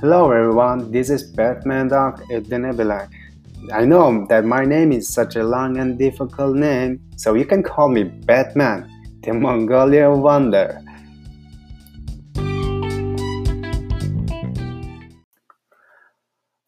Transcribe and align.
Hello 0.00 0.32
everyone, 0.32 0.90
this 0.90 1.10
is 1.10 1.22
Batman 1.22 1.88
Doc 1.88 2.22
at 2.32 2.48
the 2.48 2.58
Nebula. 2.58 3.06
I 3.70 3.84
know 3.84 4.24
that 4.30 4.46
my 4.46 4.64
name 4.64 4.92
is 4.92 5.06
such 5.06 5.36
a 5.36 5.44
long 5.44 5.76
and 5.76 5.98
difficult 5.98 6.56
name, 6.56 7.02
so 7.16 7.34
you 7.34 7.44
can 7.44 7.62
call 7.62 7.90
me 7.90 8.04
Batman, 8.04 8.88
the 9.22 9.34
Mongolian 9.34 10.22
Wonder. 10.22 10.80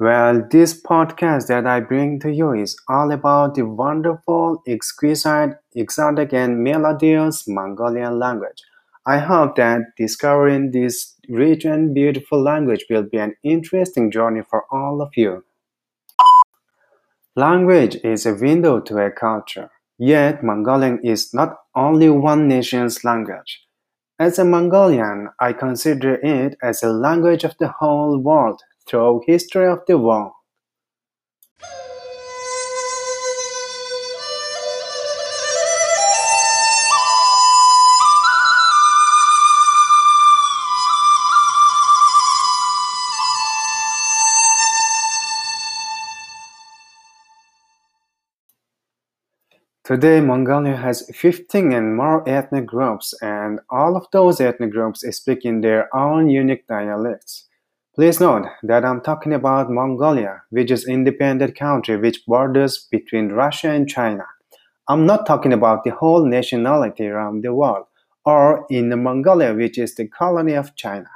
Well, 0.00 0.48
this 0.50 0.80
podcast 0.80 1.48
that 1.48 1.66
I 1.66 1.80
bring 1.80 2.20
to 2.20 2.32
you 2.32 2.54
is 2.54 2.78
all 2.88 3.12
about 3.12 3.56
the 3.56 3.66
wonderful, 3.66 4.62
exquisite, 4.66 5.58
exotic, 5.74 6.32
and 6.32 6.64
melodious 6.64 7.46
Mongolian 7.46 8.18
language. 8.18 8.62
I 9.08 9.20
hope 9.20 9.56
that 9.56 9.96
discovering 9.96 10.70
this 10.70 11.14
rich 11.30 11.64
and 11.64 11.94
beautiful 11.94 12.42
language 12.42 12.84
will 12.90 13.04
be 13.04 13.16
an 13.16 13.36
interesting 13.42 14.10
journey 14.10 14.42
for 14.42 14.64
all 14.70 15.00
of 15.00 15.16
you. 15.16 15.44
Language 17.34 17.96
is 18.04 18.26
a 18.26 18.34
window 18.34 18.80
to 18.80 18.98
a 18.98 19.10
culture, 19.10 19.70
yet 19.96 20.44
Mongolian 20.44 21.00
is 21.02 21.32
not 21.32 21.56
only 21.74 22.10
one 22.10 22.48
nation's 22.48 23.02
language. 23.02 23.62
As 24.18 24.38
a 24.38 24.44
Mongolian, 24.44 25.30
I 25.40 25.54
consider 25.54 26.16
it 26.22 26.58
as 26.62 26.82
a 26.82 26.92
language 26.92 27.44
of 27.44 27.56
the 27.58 27.68
whole 27.80 28.18
world 28.18 28.60
through 28.86 29.22
history 29.26 29.68
of 29.68 29.78
the 29.86 29.96
world. 29.96 30.32
Today, 49.88 50.20
Mongolia 50.20 50.76
has 50.76 51.10
15 51.14 51.72
and 51.72 51.96
more 51.96 52.22
ethnic 52.28 52.66
groups, 52.66 53.14
and 53.22 53.60
all 53.70 53.96
of 53.96 54.06
those 54.12 54.38
ethnic 54.38 54.70
groups 54.70 55.00
speak 55.16 55.46
in 55.46 55.62
their 55.62 55.88
own 55.96 56.28
unique 56.28 56.66
dialects. 56.66 57.48
Please 57.94 58.20
note 58.20 58.44
that 58.62 58.84
I'm 58.84 59.00
talking 59.00 59.32
about 59.32 59.70
Mongolia, 59.70 60.42
which 60.50 60.70
is 60.70 60.86
independent 60.86 61.56
country 61.56 61.96
which 61.96 62.26
borders 62.26 62.86
between 62.90 63.30
Russia 63.30 63.70
and 63.70 63.88
China. 63.88 64.26
I'm 64.88 65.06
not 65.06 65.24
talking 65.24 65.54
about 65.54 65.84
the 65.84 65.92
whole 65.92 66.26
nationality 66.26 67.06
around 67.06 67.42
the 67.42 67.54
world, 67.54 67.86
or 68.26 68.66
Inner 68.70 68.98
Mongolia, 68.98 69.54
which 69.54 69.78
is 69.78 69.94
the 69.94 70.06
colony 70.06 70.52
of 70.52 70.76
China. 70.76 71.08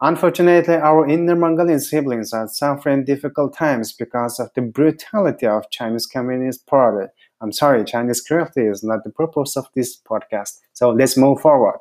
Unfortunately, 0.00 0.74
our 0.74 1.06
Inner 1.06 1.36
Mongolian 1.36 1.78
siblings 1.78 2.32
are 2.32 2.48
suffering 2.48 3.04
difficult 3.04 3.56
times 3.56 3.92
because 3.92 4.40
of 4.40 4.50
the 4.56 4.62
brutality 4.62 5.46
of 5.46 5.70
Chinese 5.70 6.06
Communist 6.06 6.66
Party. 6.66 7.06
I'm 7.40 7.52
sorry, 7.52 7.84
Chinese 7.84 8.20
cruelty 8.20 8.62
is 8.62 8.82
not 8.82 9.04
the 9.04 9.10
purpose 9.10 9.56
of 9.56 9.66
this 9.74 10.00
podcast. 10.00 10.60
So 10.72 10.90
let's 10.90 11.16
move 11.16 11.40
forward. 11.40 11.80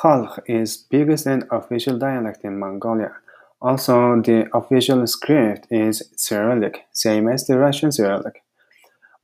Khalkh 0.00 0.38
is 0.46 0.76
biggest 0.76 1.26
and 1.26 1.44
official 1.50 1.98
dialect 1.98 2.44
in 2.44 2.58
Mongolia. 2.58 3.16
Also, 3.60 4.20
the 4.22 4.48
official 4.54 5.04
script 5.08 5.66
is 5.70 6.08
Cyrillic, 6.16 6.86
same 6.92 7.28
as 7.28 7.46
the 7.46 7.58
Russian 7.58 7.90
Cyrillic. 7.90 8.42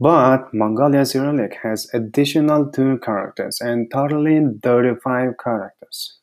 But 0.00 0.52
Mongolia 0.52 1.06
Cyrillic 1.06 1.58
has 1.62 1.88
additional 1.94 2.70
two 2.70 2.98
characters 2.98 3.60
and 3.60 3.88
totally 3.90 4.40
35 4.62 5.34
characters. 5.42 6.18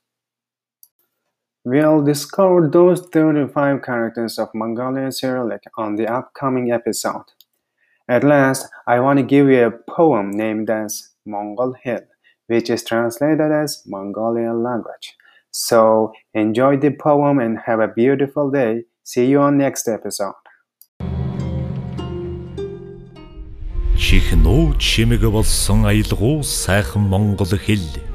We'll 1.64 2.02
discover 2.02 2.68
those 2.68 3.00
35 3.12 3.82
characters 3.82 4.38
of 4.38 4.54
Mongolia 4.54 5.10
Cyrillic 5.10 5.62
on 5.76 5.96
the 5.96 6.06
upcoming 6.06 6.70
episode. 6.72 7.26
At 8.08 8.22
last, 8.22 8.68
I 8.86 9.00
want 9.00 9.18
to 9.18 9.24
give 9.24 9.48
you 9.48 9.66
a 9.66 9.70
poem 9.70 10.30
named 10.30 10.70
as 10.70 11.14
Mongol 11.26 11.74
Hill 11.82 12.06
which 12.46 12.70
is 12.70 12.84
translated 12.84 13.52
as 13.52 13.82
Mongolian 13.86 14.62
language. 14.62 15.16
So 15.50 16.12
enjoy 16.34 16.76
the 16.76 16.90
poem 16.90 17.38
and 17.38 17.58
have 17.66 17.80
a 17.80 17.88
beautiful 17.88 18.50
day. 18.50 18.84
See 19.04 19.26
you 19.26 19.40
on 19.40 19.58
next 19.58 19.88
episode. 19.88 20.34
Чихнүү 23.96 24.78
чимэг 24.78 25.24
болсон 25.32 25.86
аялгуу 25.90 26.42
сайхан 26.42 27.08
монгол 27.10 27.58
хэл 27.58 28.09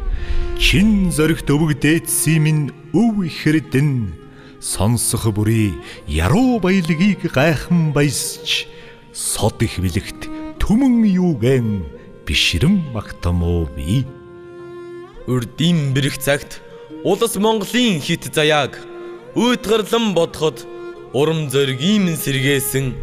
чин 0.57 1.13
зоригт 1.13 1.53
өвгдээдсэн 1.53 2.41
минь 2.41 2.65
өв 2.97 3.21
ихэрдэн 3.29 4.17
сонсох 4.61 5.29
бүрий 5.37 5.77
яруу 6.09 6.57
баялагийг 6.65 7.29
гайхан 7.29 7.93
баясч. 7.93 8.65
Сод 9.13 9.61
их 9.61 9.77
бэлэгт 9.77 10.33
түмэн 10.57 11.05
юугэн 11.05 11.85
бишрэм 12.25 12.89
магтамоо 12.97 13.69
бий 13.77 14.09
Урдийн 15.29 15.93
бэрх 15.93 16.17
цагт 16.17 16.65
улас 17.05 17.37
Монголын 17.37 18.01
хит 18.01 18.25
заяаг 18.33 18.81
өөдгарлан 19.37 20.17
бодоход 20.17 20.65
урам 21.13 21.53
зоригийн 21.53 22.17
сэргээсэн. 22.17 22.97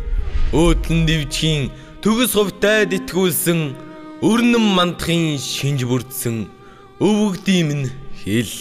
Өөдлөн 0.57 1.05
дивчхийн 1.05 1.69
төгс 2.01 2.33
хувтайд 2.33 2.97
итгүүлсэн. 2.97 3.77
Өрнөн 4.25 4.65
мандахын 4.73 5.37
шинж 5.37 5.85
бүрдсэн 5.85 6.62
өвөгдийм 7.03 7.69
нь 7.83 7.91
хэл. 8.23 8.55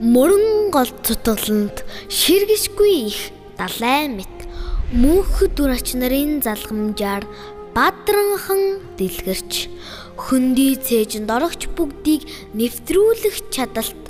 Мөрөн 0.00 0.72
гол 0.72 0.88
цутгаланд 1.04 1.84
ширгэшгүй 2.08 2.92
их 3.12 3.20
далай 3.60 4.08
мэт. 4.08 4.36
Мөнх 4.96 5.44
дүр 5.52 5.76
ач 5.76 5.92
нарын 6.00 6.40
залгамжаар 6.40 7.28
бадранхан 7.76 8.80
дэлгэрч. 8.96 9.68
Хөндөй 10.16 10.80
цээжинд 10.80 11.28
орогч 11.28 11.68
бүгдийг 11.76 12.24
нэвтрүүлэх 12.56 13.52
чадалт. 13.52 14.04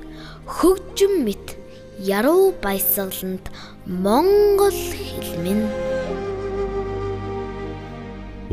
Хөгжим 0.47 1.27
мэт 1.27 1.59
яруу 1.99 2.55
баясгаланд 2.63 3.51
монгол 3.91 4.79
хэлмэн. 4.95 5.67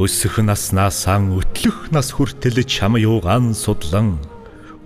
Өсөх 0.01 0.41
наснаасаа 0.41 1.19
өтлөх 1.38 1.91
нас 1.94 2.09
хүртэл 2.16 2.63
чам 2.66 2.97
юугаан 2.97 3.53
судлан 3.53 4.18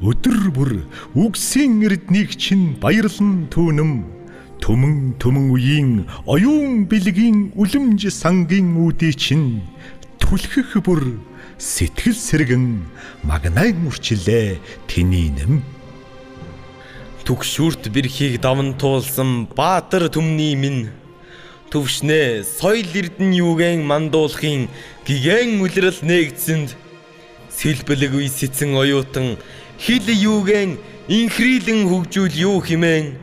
өдөр 0.05 0.39
бүр 0.53 0.71
үгсийн 1.17 1.81
эрднийг 1.81 2.37
чинь 2.37 2.77
баярлан 2.77 3.49
түүнэм. 3.49 4.05
Төмөн 4.61 5.17
төмөн 5.21 5.51
үеийн 5.51 5.91
оюун 6.25 6.85
бэлгийн 6.89 7.57
үлэмж 7.57 8.07
сангийн 8.13 8.77
үүдий 8.77 9.13
чинь 9.13 9.65
түлхэх 10.21 10.77
бүр 10.85 11.19
сэтгэл 11.57 12.17
сэргэн 12.17 12.85
магнайг 13.25 13.75
мөрчилээ 13.81 14.61
тэний 14.87 15.33
нэм. 15.33 15.61
Түгшүүрт 17.25 17.89
бэрхийг 17.89 18.41
даван 18.41 18.77
туулсан 18.77 19.49
баатар 19.57 20.09
төмний 20.13 20.53
минь 20.53 20.93
төвшнээ 21.73 22.45
соёл 22.45 22.89
эрдэн 22.93 23.33
юугэн 23.33 23.81
мандуулахын 23.83 24.69
гигэн 25.03 25.59
үлрэл 25.65 25.99
нээгдсэнд 26.05 26.77
сэлбэлэг 27.49 28.13
үе 28.13 28.29
сэцэн 28.29 28.77
оюутан 28.77 29.41
хил 29.79 30.07
юугэн 30.07 30.77
инхрийлэн 31.07 31.87
хөгжүүл 31.89 32.35
юу 32.49 32.57
химэн 32.61 33.15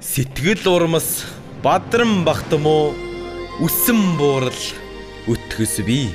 сэтгэл 0.00 0.64
урмас 0.68 1.24
бадран 1.62 2.24
багтmoo 2.28 2.94
үсэн 3.64 4.00
буурал 4.18 4.62
өтгөс 5.26 5.82
бий 5.88 6.08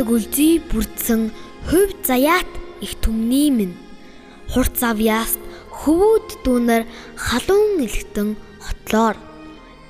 хутаг 0.00 0.16
үлзий 0.16 0.60
бүрдсэн 0.70 1.28
хувь 1.68 1.92
заяат 2.04 2.48
их 2.80 2.96
түмний 3.04 3.50
минь. 3.52 3.76
Хурц 4.48 4.80
авьяаст 4.80 5.40
хөвүүд 5.68 6.40
дүүнэр 6.44 6.84
халуун 7.16 7.84
элхтэн 7.84 8.36
хотлоор. 8.64 9.16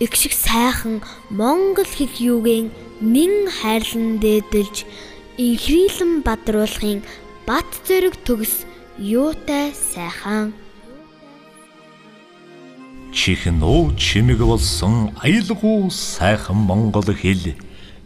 Их 0.02 0.14
шиг 0.18 0.34
сайхан 0.34 1.02
монгол 1.30 1.86
хэл 1.86 2.10
юугийн 2.18 2.74
нэн 3.00 3.46
хайрлан 3.48 4.18
дээдэлж 4.18 4.82
инхрийлэн 5.38 6.26
бадруулахын 6.26 7.06
бат 7.50 7.66
зэрэг 7.82 8.14
төгс 8.22 8.62
юутай 8.94 9.74
сайхан. 9.74 10.52
Чихнөө 13.10 13.98
чимэг 13.98 14.38
болсон 14.46 15.10
аялгуу 15.18 15.90
сайхан 15.90 16.54
монгол 16.68 17.10
хэл. 17.10 17.58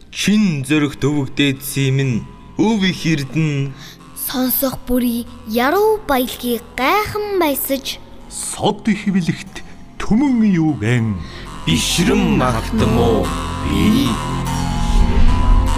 Чин 0.09 0.65
зөрөх 0.65 0.97
төвөгдөөдсөн 0.97 1.93
минь 1.93 2.25
өв 2.57 2.89
их 2.89 3.05
эрдэн. 3.05 3.69
Сонсох 4.17 4.81
бүрий 4.87 5.29
яруу 5.45 6.01
баялгийг 6.09 6.65
гайхан 6.73 7.37
баясаж 7.37 8.01
сод 8.33 8.89
их 8.89 9.05
бэлэгт 9.05 9.61
түмэн 10.01 10.41
юугэн. 10.57 11.21
Бишрэм 11.69 12.41
магтмоо 12.41 13.29
би 13.69 14.09